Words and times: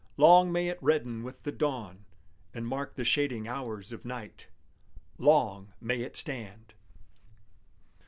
Long 0.17 0.51
may 0.51 0.67
it 0.67 0.81
redden 0.81 1.21
with 1.21 1.43
the 1.43 1.51
dawn, 1.51 2.05
And 2.55 2.65
mark 2.67 2.95
the 2.95 3.05
shading 3.05 3.47
hours 3.47 3.91
of 3.91 4.03
night! 4.03 4.47
Long 5.19 5.73
may 5.79 6.01
it 6.01 6.17
stand! 6.17 6.73